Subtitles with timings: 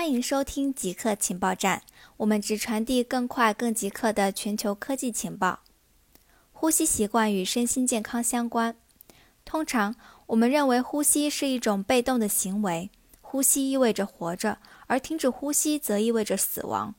[0.00, 1.82] 欢迎收听极客情报站，
[2.16, 5.60] 我们只传递更快、更即刻的全球科技情报。
[6.52, 8.76] 呼吸习惯与身心健康相关。
[9.44, 9.94] 通常，
[10.28, 12.88] 我们认为呼吸是一种被动的行为，
[13.20, 14.56] 呼吸意味着活着，
[14.86, 16.94] 而停止呼吸则意味着死亡。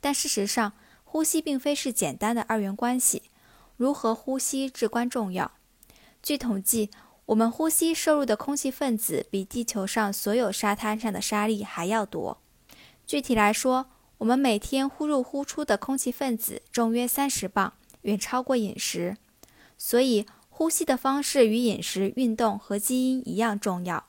[0.00, 0.72] 但事实上，
[1.04, 3.22] 呼吸并非是简单的二元关系，
[3.76, 5.52] 如何呼吸至关重要。
[6.20, 6.90] 据统计，
[7.30, 12.42] 我们呼吸摄入的空气分子比地球上所有沙滩上的沙粒还要多。
[13.06, 13.86] 具体来说，
[14.18, 19.16] 我们每天呼入呼出的空气分子重约三十磅，远超过饮食。
[19.78, 24.08] 所以，呼吸的方式与饮食、运动和基因一样重要。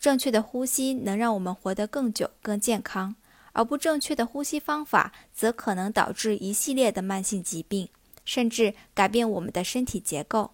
[0.00, 3.14] 正确的呼吸能让我们活得更久、更健康，
[3.52, 7.90] 而不正确的呼吸方法则可能导致一系列的慢性疾病，
[8.24, 10.52] 甚至改变我们的身体结构。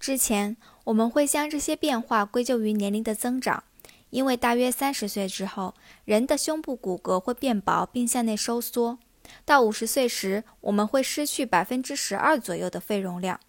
[0.00, 3.64] 之前我们会将这些变化归咎于年龄的增长，
[4.10, 5.74] 因为大约三十岁之后，
[6.04, 8.98] 人的胸部骨骼会变薄并向内收缩。
[9.46, 13.40] 到五十岁时，我们会失去百分之十二左右的肺容量。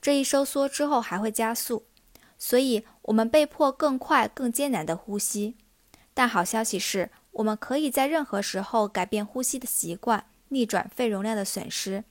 [0.00, 1.84] 这一收缩之后还会加速，
[2.36, 5.56] 所以我们被迫更快、更艰难地呼吸。
[6.12, 12.04] 但好消息是，我们可以在任何时候改变呼吸的习惯，逆转肺容量的损失。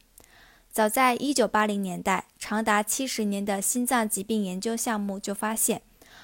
[0.72, 5.82] 早在1980年代，长达70年的心脏疾病研究项目就发现，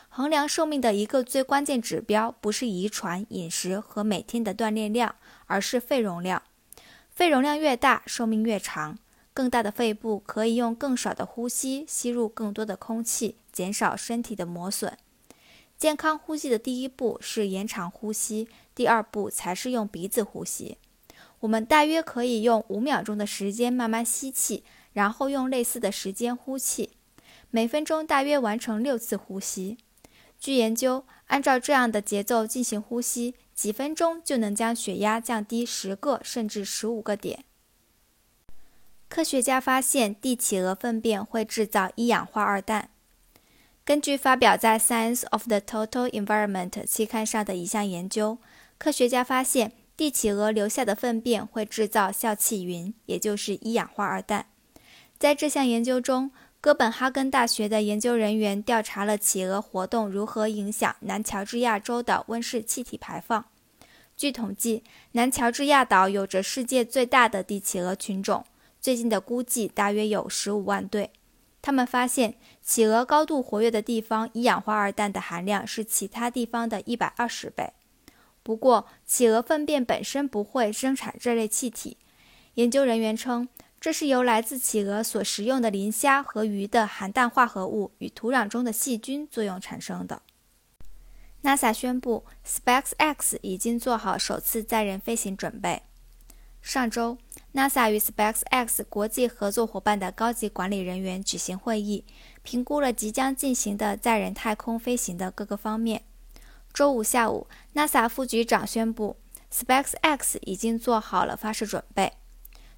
[0.08, 5.16] 衡量寿命的一个最关键指标不是遗传、饮食和每天的锻炼量，
[5.48, 6.42] 而是肺容量。
[7.12, 8.98] 肺容量越大，寿命越长。
[9.34, 14.98] 更大的肺部可以用更少的呼吸吸入更多的空气，减少身体的磨损。
[15.78, 20.78] 健康呼吸的第一步是延长呼吸，第二步才是用鼻子呼吸。
[21.40, 26.92] 我们大约可以用五秒钟的时间慢慢吸气，然后用类似的时间呼气，
[27.52, 29.78] 每分钟大约完成六次呼吸。
[30.40, 37.46] 据研究，按照这样的节奏进行呼吸，几分钟就能将血压降低十个甚至十五个点。
[39.08, 42.90] 科学家发现，帝企鹅粪便会制造一氧化二氮。
[43.86, 48.40] 根据发表在《Science of the Total Environment》期刊上的一项研究，
[48.80, 49.72] 科学家发现。
[49.98, 54.46] 帝企鹅留下的粪便会制造笑气云，也就是一氧化二氮。
[55.18, 56.30] 在这项研究中，
[56.62, 63.46] 哥本哈根大学的研究人员调查了企鹅活动如何影响南乔治亚州的温室气体排放。
[64.16, 68.46] 据统计，南乔治亚岛有着世界最大的帝企鹅群种，
[68.80, 71.10] 最近的估计大约有十五万对。
[71.60, 77.74] 他们发现，企鹅高度活跃的地方，一氧化二氮的含量是其他地方的一百二十倍。
[78.48, 81.98] 不过，企鹅粪便本身不会生产这类气体。
[82.54, 90.22] 研究人员称，这是由来自企鹅所食用的磷虾和鱼的含氮化合物与土壤中的细菌作用产生的。
[91.44, 95.82] NASA 宣布，SpaceX 已经做好首次载人飞行准备。
[96.62, 97.18] 上周
[97.54, 102.06] ，NASA 与 SpaceX 国际合作伙伴的高级管理人员举行会议，
[102.44, 106.04] 评估了即将进行的载人太空飞行的各个方面。
[106.78, 109.18] 周五下午，NASA 副局长宣布
[109.52, 112.14] ，SpaceX 已经做好了发射准备。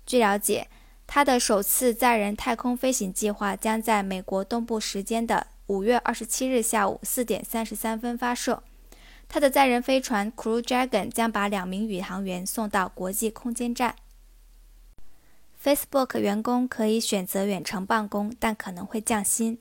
[0.06, 0.70] 据了解，
[1.06, 8.64] 它的首次载人太空飞行计划将在美国东部时间的五月二十七日下午四点三十三分发射。
[9.28, 13.98] 它的载人飞船 Crew Dragon 将把两名宇航员送到国际空间站。
[15.62, 19.60] Facebook 员工可以选择远程办公，但可能会降薪。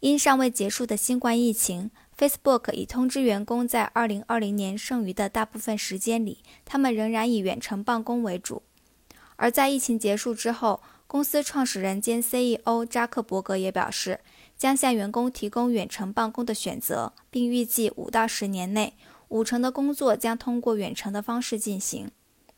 [0.00, 1.92] 因尚未结束的新冠疫情。
[2.18, 8.62] Facebook 已通知员工，在2020年剩余的大部分时间里，他们仍然以远程办公为主。
[9.36, 14.20] 而在疫情结束之后，公司创始人兼 CEO 扎克伯格也表示，
[14.56, 18.94] 将向员工提供远程办公的选择，并预计五到十年内，
[19.28, 22.10] 五成的工作将通过远程的方式进行。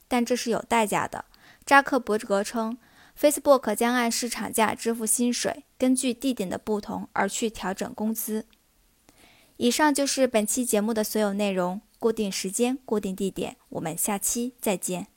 [0.06, 1.24] 但这是有代价的。
[1.66, 2.78] 扎克伯格称
[3.18, 8.46] ，Facebook 将按市场价支付薪水，根据地点的不同而去调整工资。
[9.58, 11.80] 以上就是本期节目的所有内容。
[12.00, 15.08] 固定时间，固定地点，我们下期再见。